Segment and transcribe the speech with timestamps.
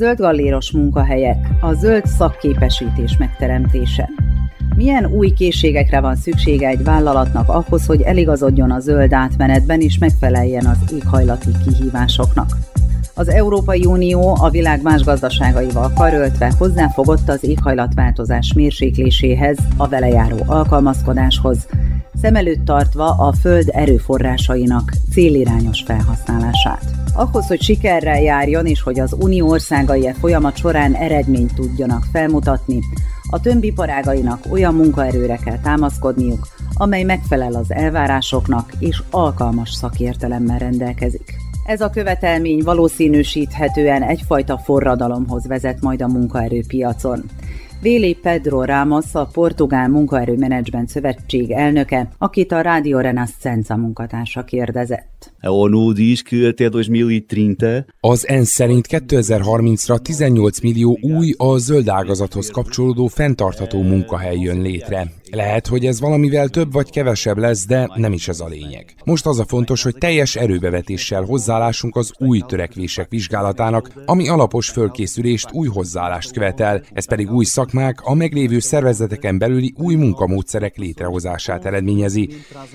[0.00, 4.08] Zöld galléros munkahelyek, a zöld szakképesítés megteremtése.
[4.76, 10.66] Milyen új készségekre van szüksége egy vállalatnak ahhoz, hogy eligazodjon a zöld átmenetben és megfeleljen
[10.66, 12.56] az éghajlati kihívásoknak?
[13.14, 20.38] Az Európai Unió a világ más gazdaságaival karöltve hozzáfogott az éghajlatváltozás mérsékléséhez, a vele járó
[20.46, 21.68] alkalmazkodáshoz,
[22.20, 26.99] szem előtt tartva a föld erőforrásainak célirányos felhasználását.
[27.20, 32.80] Ahhoz, hogy sikerrel járjon és hogy az unió országai e folyamat során eredményt tudjanak felmutatni,
[33.30, 41.34] a tömbiparágainak olyan munkaerőre kell támaszkodniuk, amely megfelel az elvárásoknak és alkalmas szakértelemmel rendelkezik.
[41.66, 47.24] Ez a követelmény valószínűsíthetően egyfajta forradalomhoz vezet majd a munkaerőpiacon.
[47.82, 55.32] Véli Pedro Ramos, a Portugál Munkaerőmenedzsment Szövetség elnöke, akit a Rádio Renascença munkatársa kérdezett.
[55.40, 61.88] A ONU diz que até 2030 Az ENSZ szerint 2030-ra 18 millió új a zöld
[61.88, 65.12] ágazathoz kapcsolódó fenntartható munkahely jön létre.
[65.30, 68.94] Lehet, hogy ez valamivel több vagy kevesebb lesz, de nem is ez a lényeg.
[69.04, 75.52] Most az a fontos, hogy teljes erőbevetéssel hozzáállásunk az új törekvések vizsgálatának, ami alapos fölkészülést,
[75.52, 82.28] új hozzáállást követel, ez pedig új szakmák, a meglévő szervezeteken belüli új munkamódszerek létrehozását eredményezi.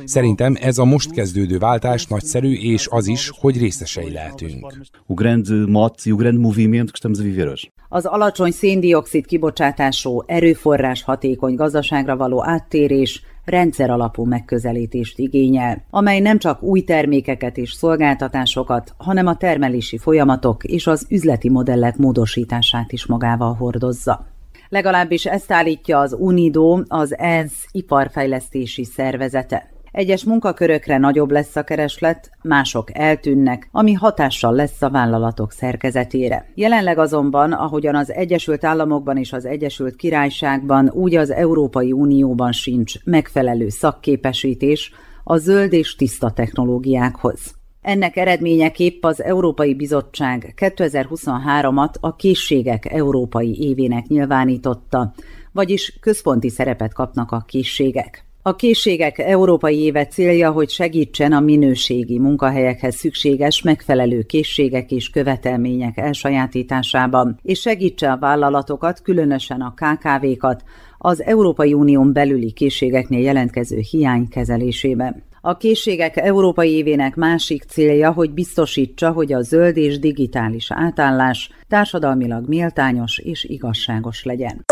[0.06, 4.74] Szerintem ez a most kezdődő váltás nagyszerű, és az is, hogy részesei lehetünk.
[5.08, 7.75] o grande mote e o grande movimento que estamos a viver hoje.
[7.96, 16.38] Az alacsony széndiokszid kibocsátású, erőforrás hatékony gazdaságra való áttérés rendszer alapú megközelítést igényel, amely nem
[16.38, 23.06] csak új termékeket és szolgáltatásokat, hanem a termelési folyamatok és az üzleti modellek módosítását is
[23.06, 24.28] magával hordozza.
[24.70, 29.75] Legalábbis ezt állítja az UNIDO, az ENSZ iparfejlesztési szervezete.
[29.96, 36.52] Egyes munkakörökre nagyobb lesz a kereslet, mások eltűnnek, ami hatással lesz a vállalatok szerkezetére.
[36.56, 43.04] Jelenleg azonban, ahogyan az Egyesült Államokban és az Egyesült Királyságban, úgy az Európai Unióban sincs
[43.04, 44.92] megfelelő szakképesítés
[45.24, 47.56] a zöld és tiszta technológiákhoz.
[47.82, 55.14] Ennek eredményeképp az Európai Bizottság 2023-at a készségek európai évének nyilvánította,
[55.52, 58.26] vagyis központi szerepet kapnak a készségek.
[58.48, 65.98] A készségek európai éve célja, hogy segítsen a minőségi munkahelyekhez szükséges megfelelő készségek és követelmények
[65.98, 70.64] elsajátításában, és segítse a vállalatokat, különösen a KKV-kat,
[70.98, 75.24] az Európai Unión belüli készségeknél jelentkező hiány kezelésében.
[75.42, 82.48] A készségek európai évének másik célja, hogy biztosítsa, hogy a zöld és digitális átállás társadalmilag
[82.48, 84.66] méltányos és igazságos legyen.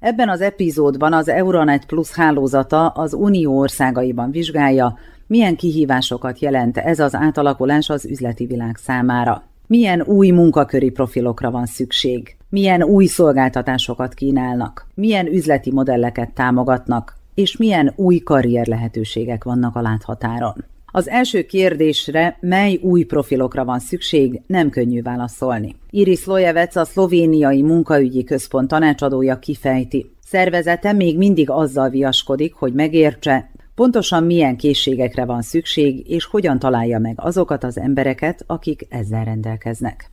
[0.00, 6.98] Ebben az epizódban az Euronet Plus hálózata az Unió országaiban vizsgálja, milyen kihívásokat jelent ez
[6.98, 9.42] az átalakulás az üzleti világ számára.
[9.66, 12.36] Milyen új munkaköri profilokra van szükség?
[12.48, 14.86] Milyen új szolgáltatásokat kínálnak?
[14.94, 17.16] Milyen üzleti modelleket támogatnak?
[17.34, 20.64] És milyen új karrier lehetőségek vannak a láthatáron?
[20.90, 25.76] Az első kérdésre, mely új profilokra van szükség, nem könnyű válaszolni.
[25.90, 30.10] Iris Lojevec, a szlovéniai munkaügyi központ tanácsadója kifejti.
[30.24, 36.98] Szervezete még mindig azzal viaskodik, hogy megértse, pontosan milyen készségekre van szükség, és hogyan találja
[36.98, 40.10] meg azokat az embereket, akik ezzel rendelkeznek.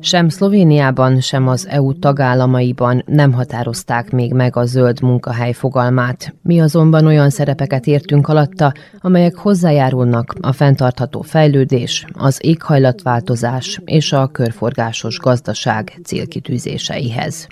[0.00, 6.34] Sem Szlovéniában, sem az EU tagállamaiban nem határozták még meg a zöld munkahely fogalmát.
[6.42, 14.26] Mi azonban olyan szerepeket értünk alatta, amelyek hozzájárulnak a fenntartható fejlődés, az éghajlatváltozás és a
[14.26, 17.46] körforgásos gazdaság célkitűzéseihez.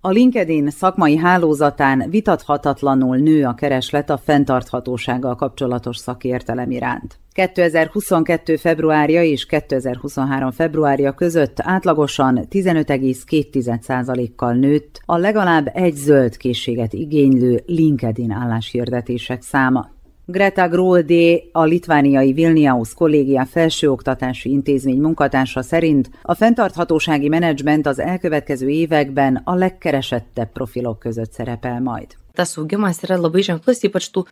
[0.00, 7.18] A LinkedIn szakmai hálózatán vitathatatlanul nő a kereslet a fenntarthatósággal kapcsolatos szakértelem iránt.
[7.38, 8.56] 2022.
[8.56, 10.50] februárja és 2023.
[10.50, 19.90] februárja között átlagosan 15,2%-kal nőtt a legalább egy zöld készséget igénylő LinkedIn álláshirdetések száma.
[20.24, 28.68] Greta Grolde, a litvániai Vilnius kollégia felsőoktatási intézmény munkatársa szerint a fenntarthatósági menedzsment az elkövetkező
[28.68, 32.06] években a legkeresettebb profilok között szerepel majd.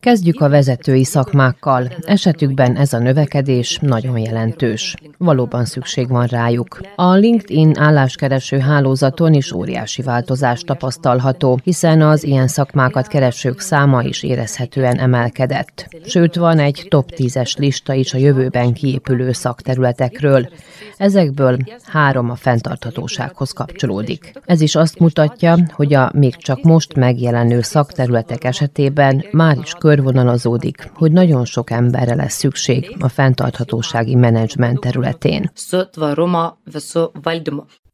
[0.01, 1.89] Kezdjük a vezetői szakmákkal.
[2.01, 4.95] Esetükben ez a növekedés nagyon jelentős.
[5.19, 6.81] Valóban szükség van rájuk.
[6.97, 14.23] A LinkedIn álláskereső hálózaton is óriási változás tapasztalható, hiszen az ilyen szakmákat keresők száma is
[14.23, 15.89] érezhetően emelkedett.
[16.05, 20.49] Sőt, van egy top 10-es lista is a jövőben kiépülő szakterületekről.
[20.97, 24.33] Ezekből három a fenntarthatósághoz kapcsolódik.
[24.45, 29.73] Ez is azt mutatja, hogy a még csak most megjelenő szakterületek szakterületek esetében már is
[29.79, 35.51] körvonalazódik, hogy nagyon sok emberre lesz szükség a fenntarthatósági menedzsment területén.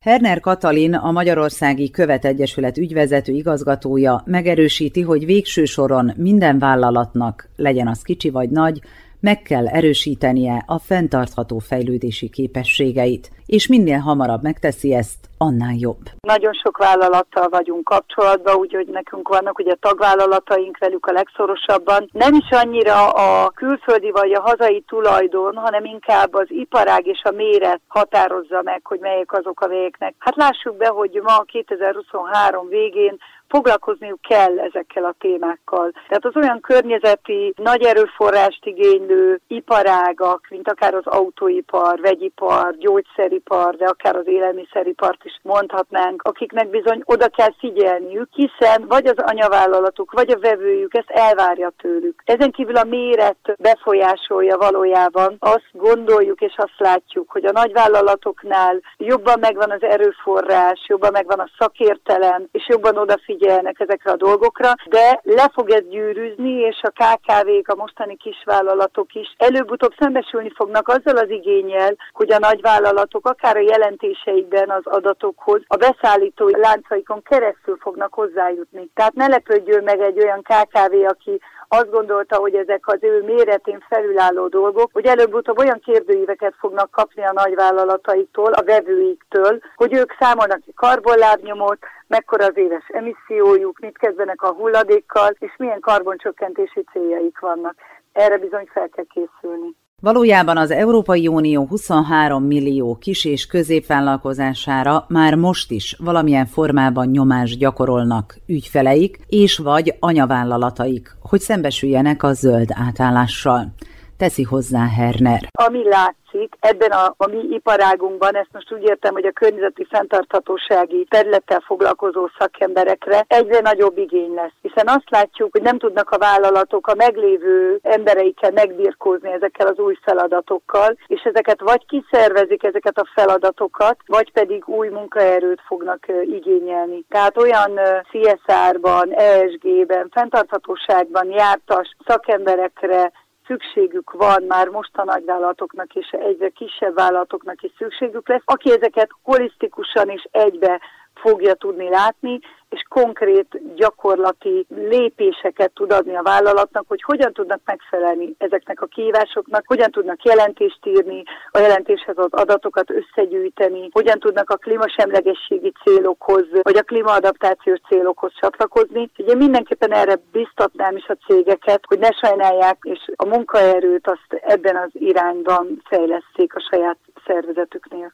[0.00, 8.02] Herner Katalin, a Magyarországi Követegyesület ügyvezető igazgatója megerősíti, hogy végső soron minden vállalatnak, legyen az
[8.02, 8.80] kicsi vagy nagy,
[9.22, 16.02] meg kell erősítenie a fenntartható fejlődési képességeit, és minél hamarabb megteszi ezt, annál jobb.
[16.20, 22.08] Nagyon sok vállalattal vagyunk kapcsolatban, úgyhogy nekünk vannak ugye tagvállalataink velük a legszorosabban.
[22.12, 27.30] Nem is annyira a külföldi vagy a hazai tulajdon, hanem inkább az iparág és a
[27.30, 30.14] méret határozza meg, hogy melyek azok, amelyeknek.
[30.18, 33.16] Hát lássuk be, hogy ma 2023 végén
[33.54, 35.92] foglalkozniuk kell ezekkel a témákkal.
[36.08, 43.86] Tehát az olyan környezeti, nagy erőforrást igénylő iparágak, mint akár az autóipar, vegyipar, gyógyszeripar, de
[43.86, 50.30] akár az élelmiszeripart is mondhatnánk, akiknek bizony oda kell figyelniük, hiszen vagy az anyavállalatuk, vagy
[50.30, 52.22] a vevőjük ezt elvárja tőlük.
[52.24, 55.36] Ezen kívül a méret befolyásolja valójában.
[55.38, 61.50] Azt gondoljuk és azt látjuk, hogy a nagyvállalatoknál jobban megvan az erőforrás, jobban megvan a
[61.58, 66.90] szakértelem, és jobban odafigyel figyelnek ezekre a dolgokra, de le fog ez gyűrűzni, és a
[66.90, 73.56] KKV-k, a mostani kisvállalatok is előbb-utóbb szembesülni fognak azzal az igényel, hogy a nagyvállalatok akár
[73.56, 78.90] a jelentéseikben az adatokhoz a beszállító láncaikon keresztül fognak hozzájutni.
[78.94, 81.40] Tehát ne lepődjön meg egy olyan KKV, aki
[81.74, 87.22] azt gondolta, hogy ezek az ő méretén felülálló dolgok, hogy előbb-utóbb olyan kérdőíveket fognak kapni
[87.24, 94.42] a nagyvállalataiktól, a vevőiktől, hogy ők számolnak ki karbonlábnyomot, mekkora az éves emissziójuk, mit kezdenek
[94.42, 97.74] a hulladékkal, és milyen karboncsökkentési céljaik vannak.
[98.12, 99.74] Erre bizony fel kell készülni.
[100.02, 107.58] Valójában az Európai Unió 23 millió kis- és középvállalkozására már most is valamilyen formában nyomást
[107.58, 113.72] gyakorolnak ügyfeleik és vagy anyavállalataik, hogy szembesüljenek a zöld átállással.
[114.16, 115.40] Teszi hozzá Herner.
[115.52, 119.86] Ami lát látszik ebben a, a mi iparágunkban, ezt most úgy értem, hogy a környezeti
[119.90, 124.52] fenntarthatósági területtel foglalkozó szakemberekre egyre nagyobb igény lesz.
[124.62, 129.98] Hiszen azt látjuk, hogy nem tudnak a vállalatok a meglévő embereikkel megbirkózni ezekkel az új
[130.02, 137.04] feladatokkal, és ezeket vagy kiszervezik ezeket a feladatokat, vagy pedig új munkaerőt fognak igényelni.
[137.08, 137.80] Tehát olyan
[138.10, 143.12] CSR-ban, ESG-ben, fenntarthatóságban jártas szakemberekre,
[143.52, 149.10] szükségük van már most a nagyvállalatoknak és egyre kisebb vállalatoknak is szükségük lesz, aki ezeket
[149.22, 150.80] holisztikusan és egybe
[151.14, 152.40] fogja tudni látni,
[152.72, 159.64] és konkrét gyakorlati lépéseket tud adni a vállalatnak, hogy hogyan tudnak megfelelni ezeknek a kihívásoknak,
[159.66, 166.76] hogyan tudnak jelentést írni, a jelentéshez az adatokat összegyűjteni, hogyan tudnak a klímasemlegességi célokhoz, vagy
[166.76, 169.10] a klímaadaptációs célokhoz csatlakozni.
[169.18, 174.76] Ugye mindenképpen erre biztatnám is a cégeket, hogy ne sajnálják, és a munkaerőt azt ebben
[174.76, 178.12] az irányban fejleszték a saját szervezetüknél.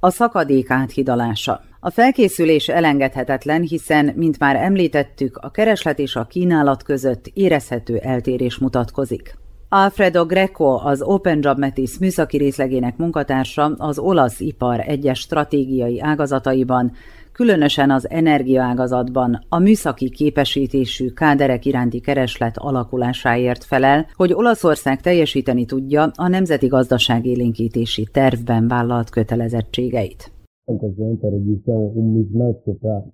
[0.00, 1.60] A szakadék áthidalása.
[1.80, 8.58] A felkészülés elengedhetetlen, hiszen, mint már említettük, a kereslet és a kínálat között érezhető eltérés
[8.58, 9.36] mutatkozik.
[9.68, 16.92] Alfredo Greco, az Open Job Metis műszaki részlegének munkatársa az olasz ipar egyes stratégiai ágazataiban
[17.38, 26.10] különösen az energiaágazatban a műszaki képesítésű káderek iránti kereslet alakulásáért felel, hogy Olaszország teljesíteni tudja
[26.14, 30.30] a nemzeti gazdaságélénkítési tervben vállalt kötelezettségeit.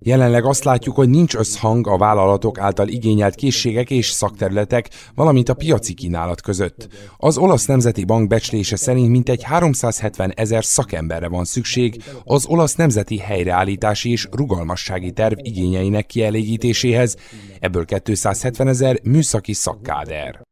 [0.00, 5.54] Jelenleg azt látjuk, hogy nincs összhang a vállalatok által igényelt készségek és szakterületek, valamint a
[5.54, 6.88] piaci kínálat között.
[7.18, 13.18] Az Olasz Nemzeti Bank becslése szerint mintegy 370 ezer szakemberre van szükség az olasz nemzeti
[13.18, 17.16] helyreállítási és rugalmassági terv igényeinek kielégítéséhez,
[17.60, 20.42] ebből 270 ezer műszaki szakkáder.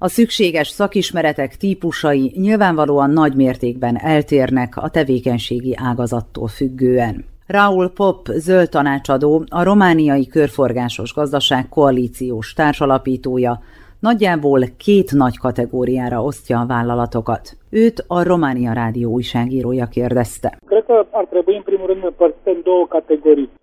[0.00, 7.24] A szükséges szakismeretek típusai nyilvánvalóan nagy mértékben eltérnek a tevékenységi ágazattól függően.
[7.46, 13.62] Raúl Pop zöld tanácsadó, a romániai körforgásos gazdaság koalíciós társalapítója,
[13.98, 17.56] nagyjából két nagy kategóriára osztja a vállalatokat.
[17.70, 20.58] Őt a Románia Rádió újságírója kérdezte.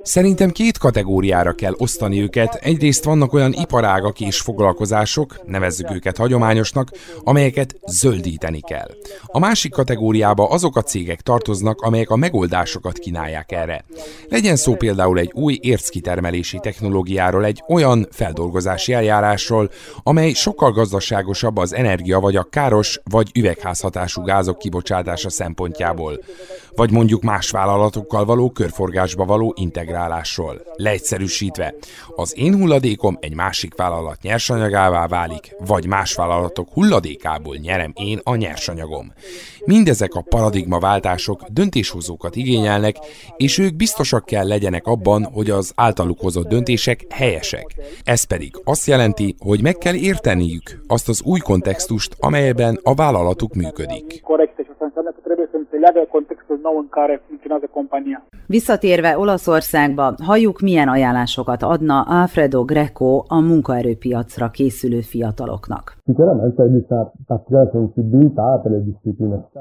[0.02, 2.54] Szerintem két kategóriára kell osztani őket.
[2.54, 6.90] Egyrészt vannak olyan iparágak és foglalkozások, nevezzük őket hagyományosnak,
[7.24, 8.88] amelyeket zöldíteni kell.
[9.26, 13.84] A másik kategóriába azok a cégek tartoznak, amelyek a megoldásokat kínálják erre.
[14.30, 19.70] Legyen szó például egy új érckitermelési technológiáról, egy olyan feldolgozási eljárásról,
[20.04, 26.20] amely sokkal gazdaságosabb az energia vagy a káros vagy üvegházhatás üvegházhatású gázok kibocsátása szempontjából,
[26.76, 30.62] vagy mondjuk más vállalatokkal való körforgásba való integrálásról.
[30.76, 31.74] Leegyszerűsítve,
[32.16, 38.36] az én hulladékom egy másik vállalat nyersanyagává válik, vagy más vállalatok hulladékából nyerem én a
[38.36, 39.14] nyersanyagom.
[39.66, 42.96] Mindezek a paradigmaváltások döntéshozókat igényelnek,
[43.38, 47.76] és ők biztosak kell legyenek abban, hogy az általuk hozott döntések helyesek.
[48.04, 53.54] Ez pedig azt jelenti, hogy meg kell érteniük azt az új kontextust, amelyben a vállalatuk
[53.54, 53.85] működik.
[58.48, 65.98] Visszatérve Olaszországba, halljuk milyen ajánlásokat adna Alfredo Greco a munkaerőpiacra készülő fiataloknak.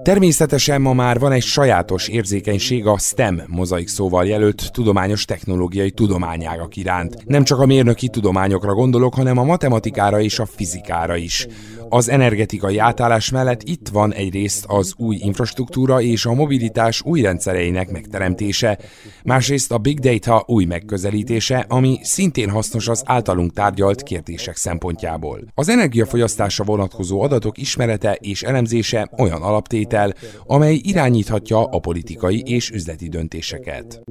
[0.02, 6.76] Természetesen ma már van egy sajátos érzékenység a STEM mozaik szóval jelölt tudományos technológiai tudományágak
[6.76, 7.25] iránt.
[7.26, 11.47] Nem csak a mérnöki tudományokra gondolok, hanem a matematikára és a fizikára is.
[11.88, 17.91] Az energetikai átállás mellett itt van egyrészt az új infrastruktúra és a mobilitás új rendszereinek
[17.91, 18.79] megteremtése,
[19.25, 25.38] másrészt a big data új megközelítése, ami szintén hasznos az általunk tárgyalt kérdések szempontjából.
[25.55, 30.12] Az energiafogyasztásra vonatkozó adatok ismerete és elemzése olyan alaptétel,
[30.47, 34.03] amely irányíthatja a politikai és üzleti döntéseket.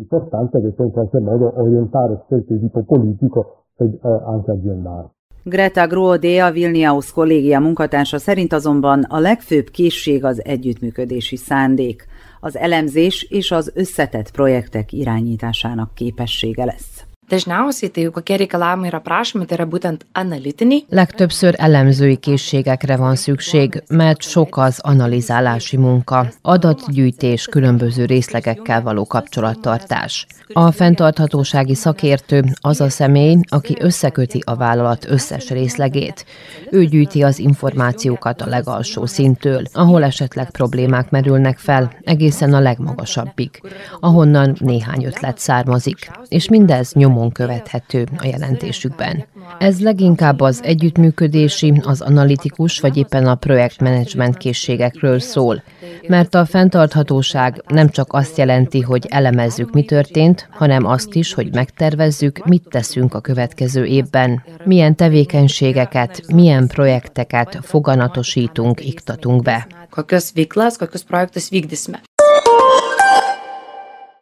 [5.45, 12.07] Greta Groode, a Vilnius kollégia munkatársa szerint azonban a legfőbb készség az együttműködési szándék,
[12.39, 16.92] az elemzés és az összetett projektek irányításának képessége lesz.
[17.33, 20.85] Dažniausiai tai kokie reikalavimai yra prašomi, tai yra būtent analitiniai.
[20.89, 30.27] Legtöbbször elemzői készségekre van szükség, mert sok az analizálási munka, adatgyűjtés, különböző részlegekkel való kapcsolattartás.
[30.53, 36.25] A fenntarthatósági szakértő az a személy, aki összeköti a vállalat összes részlegét.
[36.71, 43.61] Ő gyűjti az információkat a legalsó szintől, ahol esetleg problémák merülnek fel, egészen a legmagasabbig,
[43.99, 49.25] ahonnan néhány ötlet származik, és mindez nyomon nyomon követhető a jelentésükben.
[49.59, 55.63] Ez leginkább az együttműködési, az analitikus vagy éppen a projektmenedzsment készségekről szól,
[56.07, 61.53] mert a fenntarthatóság nem csak azt jelenti, hogy elemezzük, mi történt, hanem azt is, hogy
[61.53, 69.67] megtervezzük, mit teszünk a következő évben, milyen tevékenységeket, milyen projekteket foganatosítunk, iktatunk be.
[69.89, 72.01] Kokios veiklas, kokius projektus vykdysime.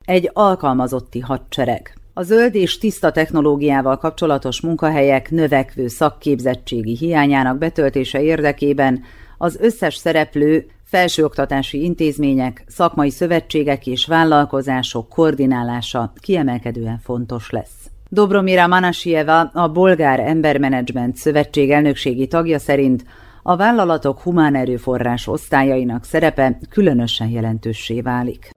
[0.05, 2.00] Egy alkalmazotti hadsereg.
[2.13, 9.03] A zöld és tiszta technológiával kapcsolatos munkahelyek növekvő szakképzettségi hiányának betöltése érdekében
[9.37, 17.89] az összes szereplő felsőoktatási intézmények, szakmai szövetségek és vállalkozások koordinálása kiemelkedően fontos lesz.
[18.09, 23.05] Dobromira Manasieva, a Bolgár Embermenedzsment Szövetség elnökségi tagja szerint
[23.43, 28.50] a vállalatok humán erőforrás osztályainak szerepe különösen jelentőssé válik.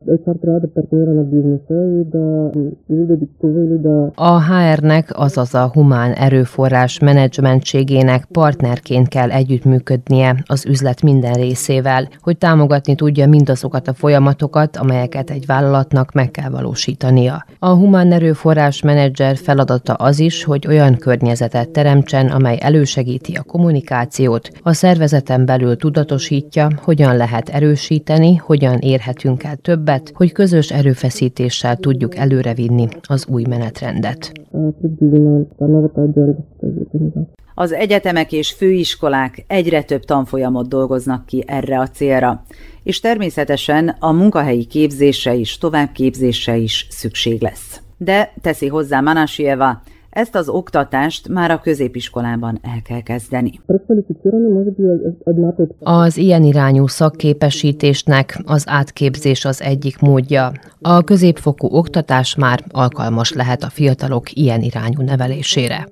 [4.15, 12.39] A HR-nek, azaz a humán erőforrás menedzsmentségének partnerként kell együttműködnie az üzlet minden részével, hogy
[12.39, 17.47] támogatni tudja mindazokat a folyamatokat, amelyeket egy vállalatnak meg kell valósítania.
[17.59, 24.51] A humán erőforrás menedzser feladata az is, hogy olyan környezetet teremtsen, amely elősegíti a kommunikációt,
[24.63, 32.17] a szervezeten belül tudatosítja, hogyan lehet erősíteni, hogyan érhetünk el többet, hogy közös erőfeszítéssel tudjuk
[32.17, 34.33] előrevinni az új menetrendet.
[37.55, 42.45] Az egyetemek és főiskolák egyre több tanfolyamot dolgoznak ki erre a célra,
[42.83, 47.81] és természetesen a munkahelyi képzése is, továbbképzése is szükség lesz.
[47.97, 49.83] De, teszi hozzá Manasieva,
[50.15, 53.61] ezt az oktatást már a középiskolában el kell kezdeni.
[55.79, 60.53] Az ilyen irányú szakképesítésnek az átképzés az egyik módja.
[60.81, 65.89] A középfokú oktatás már alkalmas lehet a fiatalok ilyen irányú nevelésére.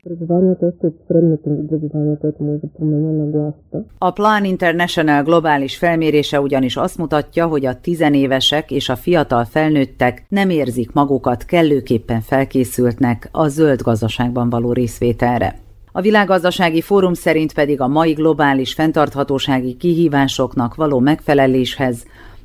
[3.98, 10.24] A Plan International globális felmérése ugyanis azt mutatja, hogy a tizenévesek és a fiatal felnőttek
[10.28, 13.80] nem érzik magukat kellőképpen felkészültnek a zöld
[14.12, 15.58] gazdaságban való részvételre.
[15.92, 22.04] A világgazdasági fórum szerint pedig a mai globális fenntarthatósági kihívásoknak való megfeleléshez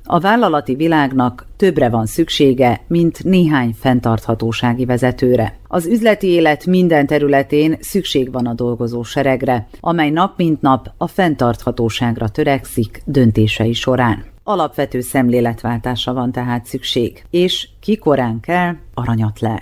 [0.10, 5.58] a vállalati világnak többre van szüksége, mint néhány fenntarthatósági vezetőre.
[5.68, 11.08] Az üzleti élet minden területén szükség van a dolgozó seregre, amely nap mint nap a
[11.08, 14.24] fenntarthatóságra törekszik döntései során.
[14.44, 19.62] Alapvető szemléletváltásra van tehát szükség, és ki korán kell, aranyat lel.